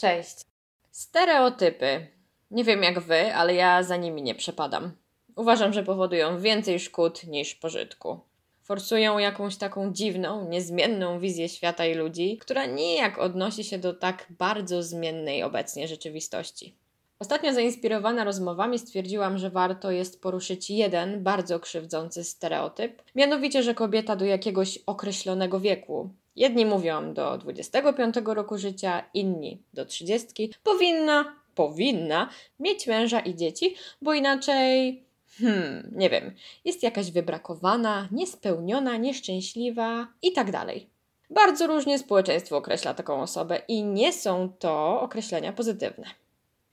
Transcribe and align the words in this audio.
Cześć. 0.00 0.46
Stereotypy. 0.90 2.06
Nie 2.50 2.64
wiem 2.64 2.82
jak 2.82 3.00
wy, 3.00 3.34
ale 3.34 3.54
ja 3.54 3.82
za 3.82 3.96
nimi 3.96 4.22
nie 4.22 4.34
przepadam. 4.34 4.92
Uważam, 5.36 5.72
że 5.72 5.82
powodują 5.82 6.40
więcej 6.40 6.80
szkód 6.80 7.24
niż 7.24 7.54
pożytku. 7.54 8.20
Forsują 8.62 9.18
jakąś 9.18 9.56
taką 9.56 9.92
dziwną, 9.92 10.48
niezmienną 10.48 11.18
wizję 11.18 11.48
świata 11.48 11.86
i 11.86 11.94
ludzi, 11.94 12.38
która 12.38 12.66
nijak 12.66 13.18
odnosi 13.18 13.64
się 13.64 13.78
do 13.78 13.94
tak 13.94 14.26
bardzo 14.38 14.82
zmiennej 14.82 15.42
obecnie 15.42 15.88
rzeczywistości. 15.88 16.74
Ostatnio 17.18 17.52
zainspirowana 17.52 18.24
rozmowami 18.24 18.78
stwierdziłam, 18.78 19.38
że 19.38 19.50
warto 19.50 19.90
jest 19.90 20.22
poruszyć 20.22 20.70
jeden 20.70 21.22
bardzo 21.22 21.60
krzywdzący 21.60 22.24
stereotyp, 22.24 23.02
mianowicie, 23.14 23.62
że 23.62 23.74
kobieta 23.74 24.16
do 24.16 24.24
jakiegoś 24.24 24.78
określonego 24.86 25.60
wieku, 25.60 26.10
jedni 26.40 26.66
mówią 26.66 27.14
do 27.14 27.38
25 27.38 28.14
roku 28.24 28.58
życia, 28.58 29.02
inni 29.14 29.62
do 29.72 29.86
30, 29.86 30.50
powinna, 30.62 31.36
powinna 31.54 32.28
mieć 32.60 32.86
męża 32.86 33.20
i 33.20 33.34
dzieci, 33.34 33.74
bo 34.02 34.14
inaczej 34.14 35.04
hmm, 35.38 35.90
nie 35.96 36.10
wiem, 36.10 36.34
jest 36.64 36.82
jakaś 36.82 37.10
wybrakowana, 37.10 38.08
niespełniona, 38.12 38.96
nieszczęśliwa 38.96 40.06
i 40.22 40.32
tak 40.32 40.50
dalej. 40.50 40.90
Bardzo 41.30 41.66
różnie 41.66 41.98
społeczeństwo 41.98 42.56
określa 42.56 42.94
taką 42.94 43.22
osobę 43.22 43.62
i 43.68 43.84
nie 43.84 44.12
są 44.12 44.52
to 44.58 45.00
określenia 45.00 45.52
pozytywne. 45.52 46.06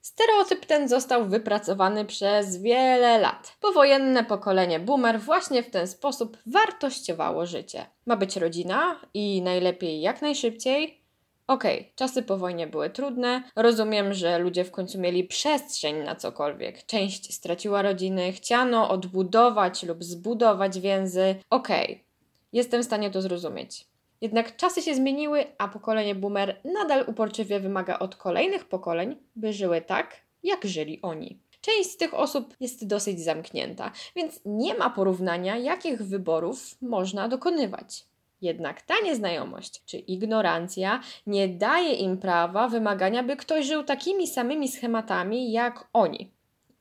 Stereotyp 0.00 0.66
ten 0.66 0.88
został 0.88 1.28
wypracowany 1.28 2.04
przez 2.04 2.56
wiele 2.56 3.18
lat. 3.18 3.56
Powojenne 3.60 4.24
pokolenie 4.24 4.80
boomer 4.80 5.20
właśnie 5.20 5.62
w 5.62 5.70
ten 5.70 5.88
sposób 5.88 6.36
wartościowało 6.46 7.46
życie. 7.46 7.86
Ma 8.06 8.16
być 8.16 8.36
rodzina 8.36 9.00
i 9.14 9.42
najlepiej 9.42 10.00
jak 10.00 10.22
najszybciej. 10.22 11.02
Okej, 11.46 11.78
okay, 11.78 11.92
czasy 11.94 12.22
po 12.22 12.36
wojnie 12.36 12.66
były 12.66 12.90
trudne. 12.90 13.42
Rozumiem, 13.56 14.14
że 14.14 14.38
ludzie 14.38 14.64
w 14.64 14.70
końcu 14.70 15.00
mieli 15.00 15.24
przestrzeń 15.24 16.04
na 16.04 16.16
cokolwiek. 16.16 16.86
Część 16.86 17.34
straciła 17.34 17.82
rodziny, 17.82 18.32
chciano 18.32 18.90
odbudować 18.90 19.82
lub 19.82 20.04
zbudować 20.04 20.80
więzy. 20.80 21.34
Okej, 21.50 21.84
okay, 21.84 22.04
jestem 22.52 22.82
w 22.82 22.84
stanie 22.84 23.10
to 23.10 23.22
zrozumieć. 23.22 23.87
Jednak 24.20 24.56
czasy 24.56 24.82
się 24.82 24.94
zmieniły, 24.94 25.46
a 25.58 25.68
pokolenie 25.68 26.14
boomer 26.14 26.60
nadal 26.64 27.04
uporczywie 27.06 27.60
wymaga 27.60 27.98
od 27.98 28.16
kolejnych 28.16 28.64
pokoleń, 28.64 29.16
by 29.36 29.52
żyły 29.52 29.80
tak, 29.80 30.16
jak 30.42 30.64
żyli 30.64 31.02
oni. 31.02 31.38
Część 31.60 31.90
z 31.90 31.96
tych 31.96 32.14
osób 32.14 32.54
jest 32.60 32.86
dosyć 32.86 33.20
zamknięta, 33.20 33.92
więc 34.16 34.40
nie 34.44 34.74
ma 34.74 34.90
porównania, 34.90 35.56
jakich 35.56 36.02
wyborów 36.02 36.76
można 36.80 37.28
dokonywać. 37.28 38.04
Jednak 38.40 38.82
ta 38.82 38.94
nieznajomość 39.04 39.84
czy 39.84 39.98
ignorancja 39.98 41.00
nie 41.26 41.48
daje 41.48 41.92
im 41.92 42.18
prawa 42.18 42.68
wymagania, 42.68 43.22
by 43.22 43.36
ktoś 43.36 43.66
żył 43.66 43.84
takimi 43.84 44.26
samymi 44.26 44.68
schematami 44.68 45.52
jak 45.52 45.88
oni. 45.92 46.30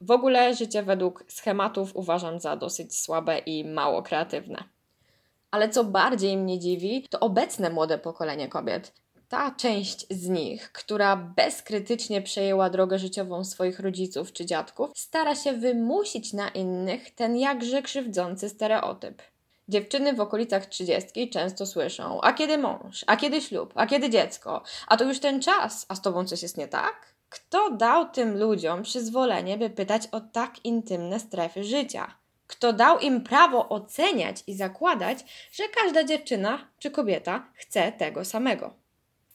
W 0.01 0.11
ogóle 0.11 0.55
życie 0.55 0.83
według 0.83 1.23
schematów 1.27 1.95
uważam 1.95 2.39
za 2.39 2.55
dosyć 2.55 2.97
słabe 2.97 3.37
i 3.37 3.65
mało 3.65 4.03
kreatywne. 4.03 4.63
Ale 5.51 5.69
co 5.69 5.83
bardziej 5.83 6.37
mnie 6.37 6.59
dziwi, 6.59 7.07
to 7.09 7.19
obecne 7.19 7.69
młode 7.69 7.97
pokolenie 7.97 8.47
kobiet. 8.47 8.93
Ta 9.29 9.51
część 9.51 10.05
z 10.09 10.27
nich, 10.27 10.71
która 10.71 11.15
bezkrytycznie 11.15 12.21
przejęła 12.21 12.69
drogę 12.69 12.99
życiową 12.99 13.43
swoich 13.43 13.79
rodziców 13.79 14.33
czy 14.33 14.45
dziadków, 14.45 14.89
stara 14.95 15.35
się 15.35 15.53
wymusić 15.53 16.33
na 16.33 16.49
innych 16.49 17.15
ten 17.15 17.37
jakże 17.37 17.81
krzywdzący 17.81 18.49
stereotyp. 18.49 19.21
Dziewczyny 19.69 20.13
w 20.13 20.19
okolicach 20.19 20.65
trzydziestki 20.65 21.29
często 21.29 21.65
słyszą: 21.65 22.21
A 22.21 22.33
kiedy 22.33 22.57
mąż? 22.57 23.03
A 23.07 23.17
kiedy 23.17 23.41
ślub? 23.41 23.73
A 23.75 23.87
kiedy 23.87 24.09
dziecko? 24.09 24.63
A 24.87 24.97
to 24.97 25.03
już 25.03 25.19
ten 25.19 25.41
czas, 25.41 25.85
a 25.89 25.95
z 25.95 26.01
tobą 26.01 26.25
coś 26.25 26.41
jest 26.41 26.57
nie 26.57 26.67
tak? 26.67 27.15
Kto 27.29 27.71
dał 27.71 28.09
tym 28.09 28.37
ludziom 28.37 28.83
przyzwolenie, 28.83 29.57
by 29.57 29.69
pytać 29.69 30.07
o 30.11 30.21
tak 30.21 30.65
intymne 30.65 31.19
strefy 31.19 31.63
życia? 31.63 32.15
Kto 32.47 32.73
dał 32.73 32.99
im 32.99 33.23
prawo 33.23 33.69
oceniać 33.69 34.43
i 34.47 34.55
zakładać, 34.55 35.49
że 35.51 35.63
każda 35.69 36.03
dziewczyna 36.03 36.67
czy 36.79 36.91
kobieta 36.91 37.49
chce 37.53 37.91
tego 37.91 38.25
samego. 38.25 38.73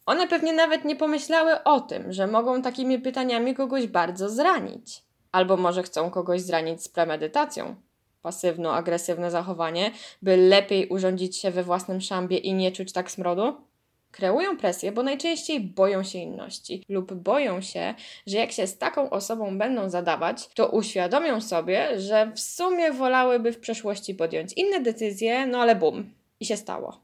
One 0.06 0.28
pewnie 0.28 0.52
nawet 0.52 0.84
nie 0.84 0.96
pomyślały 0.96 1.64
o 1.64 1.80
tym, 1.80 2.12
że 2.12 2.26
mogą 2.26 2.62
takimi 2.62 2.98
pytaniami 2.98 3.54
kogoś 3.54 3.86
bardzo 3.86 4.28
zranić. 4.28 5.02
Albo 5.32 5.56
może 5.56 5.82
chcą 5.82 6.10
kogoś 6.10 6.40
zranić 6.40 6.82
z 6.82 6.88
premedytacją. 6.88 7.76
Pasywno-agresywne 8.22 9.30
zachowanie, 9.30 9.90
by 10.22 10.36
lepiej 10.36 10.88
urządzić 10.88 11.36
się 11.36 11.50
we 11.50 11.62
własnym 11.62 12.00
szambie 12.00 12.38
i 12.38 12.54
nie 12.54 12.72
czuć 12.72 12.92
tak 12.92 13.10
smrodu? 13.10 13.71
Kreują 14.12 14.56
presję, 14.56 14.92
bo 14.92 15.02
najczęściej 15.02 15.60
boją 15.60 16.02
się 16.02 16.18
inności 16.18 16.84
lub 16.88 17.14
boją 17.14 17.60
się, 17.60 17.94
że 18.26 18.36
jak 18.36 18.52
się 18.52 18.66
z 18.66 18.78
taką 18.78 19.10
osobą 19.10 19.58
będą 19.58 19.88
zadawać, 19.90 20.48
to 20.48 20.68
uświadomią 20.68 21.40
sobie, 21.40 22.00
że 22.00 22.32
w 22.34 22.40
sumie 22.40 22.92
wolałyby 22.92 23.52
w 23.52 23.60
przeszłości 23.60 24.14
podjąć 24.14 24.52
inne 24.52 24.80
decyzje, 24.80 25.46
no 25.46 25.58
ale 25.58 25.76
bum, 25.76 26.14
i 26.40 26.46
się 26.46 26.56
stało. 26.56 27.00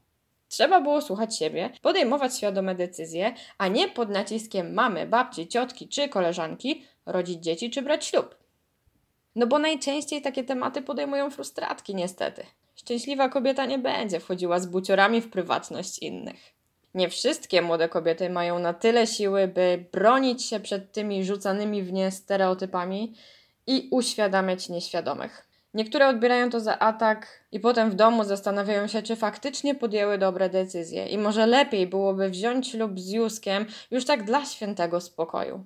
Trzeba 0.47 0.81
było 0.81 1.01
słuchać 1.01 1.37
siebie, 1.37 1.69
podejmować 1.81 2.37
świadome 2.37 2.75
decyzje, 2.75 3.33
a 3.57 3.67
nie 3.67 3.87
pod 3.87 4.09
naciskiem 4.09 4.73
mamy, 4.73 5.07
babci, 5.07 5.47
ciotki 5.47 5.87
czy 5.87 6.09
koleżanki 6.09 6.83
rodzić 7.05 7.43
dzieci 7.43 7.69
czy 7.69 7.81
brać 7.81 8.05
ślub. 8.05 8.35
No 9.35 9.47
bo 9.47 9.59
najczęściej 9.59 10.21
takie 10.21 10.43
tematy 10.43 10.81
podejmują 10.81 11.29
frustratki, 11.29 11.95
niestety. 11.95 12.45
Szczęśliwa 12.75 13.29
kobieta 13.29 13.65
nie 13.65 13.79
będzie 13.79 14.19
wchodziła 14.19 14.59
z 14.59 14.65
buciorami 14.65 15.21
w 15.21 15.29
prywatność 15.29 15.99
innych. 15.99 16.58
Nie 16.93 17.09
wszystkie 17.09 17.61
młode 17.61 17.89
kobiety 17.89 18.29
mają 18.29 18.59
na 18.59 18.73
tyle 18.73 19.07
siły, 19.07 19.47
by 19.47 19.85
bronić 19.91 20.45
się 20.45 20.59
przed 20.59 20.91
tymi 20.91 21.25
rzucanymi 21.25 21.83
w 21.83 21.93
nie 21.93 22.11
stereotypami 22.11 23.15
i 23.67 23.87
uświadamiać 23.91 24.69
nieświadomych. 24.69 25.49
Niektóre 25.73 26.07
odbierają 26.07 26.49
to 26.49 26.59
za 26.59 26.79
atak 26.79 27.27
i 27.51 27.59
potem 27.59 27.91
w 27.91 27.95
domu 27.95 28.23
zastanawiają 28.23 28.87
się, 28.87 29.01
czy 29.01 29.15
faktycznie 29.15 29.75
podjęły 29.75 30.17
dobre 30.17 30.49
decyzje 30.49 31.07
i 31.07 31.17
może 31.17 31.45
lepiej 31.45 31.87
byłoby 31.87 32.29
wziąć 32.29 32.67
ślub 32.67 32.99
z 32.99 33.11
Juskiem 33.11 33.65
już 33.91 34.05
tak 34.05 34.23
dla 34.23 34.45
świętego 34.45 35.01
spokoju. 35.01 35.63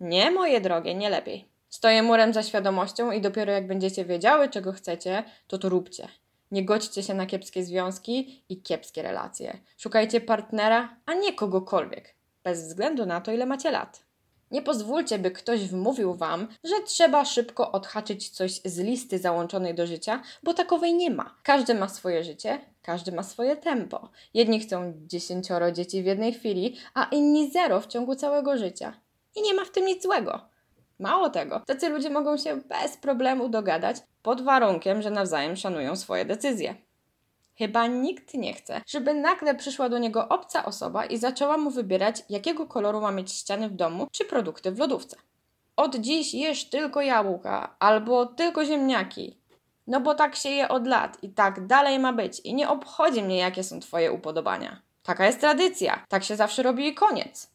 Nie, 0.00 0.30
moje 0.30 0.60
drogie, 0.60 0.94
nie 0.94 1.10
lepiej. 1.10 1.48
Stoję 1.68 2.02
murem 2.02 2.32
za 2.32 2.42
świadomością 2.42 3.10
i 3.10 3.20
dopiero 3.20 3.52
jak 3.52 3.66
będziecie 3.66 4.04
wiedziały, 4.04 4.48
czego 4.48 4.72
chcecie, 4.72 5.24
to 5.46 5.58
to 5.58 5.68
róbcie. 5.68 6.08
Nie 6.52 6.64
godźcie 6.64 7.02
się 7.02 7.14
na 7.14 7.26
kiepskie 7.26 7.64
związki 7.64 8.44
i 8.48 8.62
kiepskie 8.62 9.02
relacje. 9.02 9.58
Szukajcie 9.78 10.20
partnera, 10.20 10.96
a 11.06 11.14
nie 11.14 11.32
kogokolwiek, 11.32 12.14
bez 12.44 12.68
względu 12.68 13.06
na 13.06 13.20
to, 13.20 13.32
ile 13.32 13.46
macie 13.46 13.70
lat. 13.70 14.04
Nie 14.50 14.62
pozwólcie, 14.62 15.18
by 15.18 15.30
ktoś 15.30 15.68
wmówił 15.68 16.14
wam, 16.14 16.48
że 16.64 16.74
trzeba 16.86 17.24
szybko 17.24 17.72
odhaczyć 17.72 18.28
coś 18.28 18.60
z 18.64 18.78
listy 18.78 19.18
załączonej 19.18 19.74
do 19.74 19.86
życia, 19.86 20.22
bo 20.42 20.54
takowej 20.54 20.94
nie 20.94 21.10
ma. 21.10 21.34
Każdy 21.42 21.74
ma 21.74 21.88
swoje 21.88 22.24
życie, 22.24 22.60
każdy 22.82 23.12
ma 23.12 23.22
swoje 23.22 23.56
tempo. 23.56 24.08
Jedni 24.34 24.60
chcą 24.60 24.92
dziesięcioro 25.06 25.72
dzieci 25.72 26.02
w 26.02 26.06
jednej 26.06 26.32
chwili, 26.32 26.76
a 26.94 27.04
inni 27.04 27.50
zero 27.50 27.80
w 27.80 27.86
ciągu 27.86 28.14
całego 28.14 28.58
życia. 28.58 29.00
I 29.36 29.42
nie 29.42 29.54
ma 29.54 29.64
w 29.64 29.70
tym 29.70 29.86
nic 29.86 30.02
złego. 30.02 30.51
Mało 31.02 31.30
tego, 31.30 31.60
tacy 31.66 31.88
ludzie 31.88 32.10
mogą 32.10 32.36
się 32.36 32.56
bez 32.56 32.96
problemu 32.96 33.48
dogadać, 33.48 33.96
pod 34.22 34.40
warunkiem, 34.40 35.02
że 35.02 35.10
nawzajem 35.10 35.56
szanują 35.56 35.96
swoje 35.96 36.24
decyzje. 36.24 36.74
Chyba 37.58 37.86
nikt 37.86 38.34
nie 38.34 38.54
chce, 38.54 38.80
żeby 38.86 39.14
nagle 39.14 39.54
przyszła 39.54 39.88
do 39.88 39.98
niego 39.98 40.28
obca 40.28 40.64
osoba 40.64 41.04
i 41.04 41.18
zaczęła 41.18 41.58
mu 41.58 41.70
wybierać, 41.70 42.24
jakiego 42.28 42.66
koloru 42.66 43.00
ma 43.00 43.12
mieć 43.12 43.32
ściany 43.32 43.68
w 43.68 43.74
domu 43.74 44.08
czy 44.12 44.24
produkty 44.24 44.72
w 44.72 44.78
lodówce. 44.78 45.16
Od 45.76 45.96
dziś 45.96 46.34
jesz 46.34 46.64
tylko 46.64 47.00
jabłka 47.00 47.76
albo 47.78 48.26
tylko 48.26 48.64
ziemniaki. 48.64 49.36
No 49.86 50.00
bo 50.00 50.14
tak 50.14 50.36
się 50.36 50.48
je 50.48 50.68
od 50.68 50.86
lat 50.86 51.18
i 51.22 51.30
tak 51.30 51.66
dalej 51.66 51.98
ma 51.98 52.12
być 52.12 52.40
i 52.40 52.54
nie 52.54 52.68
obchodzi 52.68 53.22
mnie, 53.22 53.36
jakie 53.36 53.64
są 53.64 53.80
Twoje 53.80 54.12
upodobania. 54.12 54.82
Taka 55.02 55.26
jest 55.26 55.40
tradycja, 55.40 56.04
tak 56.08 56.24
się 56.24 56.36
zawsze 56.36 56.62
robi 56.62 56.88
i 56.88 56.94
koniec. 56.94 57.51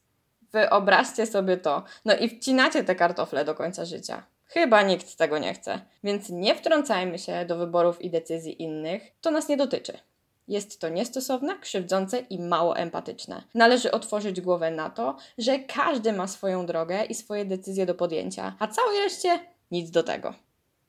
Wyobraźcie 0.52 1.26
sobie 1.26 1.58
to. 1.58 1.84
No 2.06 2.16
i 2.18 2.30
wcinacie 2.30 2.84
te 2.84 2.96
kartofle 2.96 3.46
do 3.46 3.56
końca 3.56 3.86
życia. 3.86 4.24
Chyba 4.46 4.82
nikt 4.82 5.16
tego 5.16 5.38
nie 5.38 5.54
chce, 5.54 5.82
więc 6.04 6.30
nie 6.30 6.56
wtrącajmy 6.56 7.20
się 7.20 7.46
do 7.46 7.58
wyborów 7.58 8.02
i 8.02 8.10
decyzji 8.10 8.62
innych, 8.64 9.02
to 9.22 9.32
nas 9.32 9.50
nie 9.50 9.58
dotyczy. 9.58 10.00
Jest 10.48 10.82
to 10.82 10.90
niestosowne, 10.90 11.60
krzywdzące 11.60 12.20
i 12.20 12.40
mało 12.40 12.78
empatyczne. 12.78 13.44
Należy 13.54 13.92
otworzyć 13.92 14.42
głowę 14.42 14.72
na 14.72 14.90
to, 14.90 15.18
że 15.38 15.60
każdy 15.60 16.14
ma 16.14 16.28
swoją 16.28 16.66
drogę 16.66 17.06
i 17.06 17.16
swoje 17.16 17.46
decyzje 17.46 17.86
do 17.86 17.96
podjęcia, 17.96 18.56
a 18.60 18.68
całej 18.68 19.00
reszcie 19.00 19.40
nic 19.72 19.92
do 19.92 20.04
tego. 20.04 20.34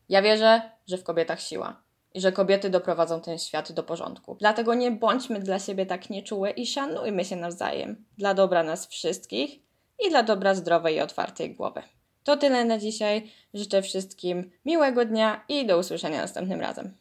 Ja 0.09 0.23
wierzę, 0.23 0.63
że 0.87 0.99
w 0.99 1.05
kobietach 1.05 1.41
siła 1.41 1.88
że 2.21 2.33
kobiety 2.33 2.71
doprowadzą 2.71 3.21
ten 3.21 3.39
świat 3.39 3.73
do 3.73 3.83
porządku. 3.83 4.37
Dlatego 4.41 4.75
nie 4.75 4.91
bądźmy 4.91 5.41
dla 5.41 5.59
siebie 5.59 5.87
tak 5.87 6.11
nieczułe 6.11 6.51
i 6.51 6.67
szanujmy 6.67 7.25
się 7.25 7.37
nawzajem. 7.37 8.05
Dla 8.19 8.35
dobra 8.35 8.63
nas 8.63 8.87
wszystkich 8.87 9.61
i 10.07 10.11
dla 10.11 10.23
dobra 10.23 10.55
zdrowej 10.55 10.97
i 10.97 11.01
otwartej 11.01 11.55
głowy. 11.55 11.83
To 12.25 12.37
tyle 12.37 12.65
na 12.65 12.79
dzisiaj. 12.79 13.31
Życzę 13.55 13.83
wszystkim 13.83 14.51
miłego 14.65 15.05
dnia 15.05 15.45
i 15.49 15.67
do 15.67 15.79
usłyszenia 15.79 16.21
następnym 16.21 16.61
razem. 16.61 16.95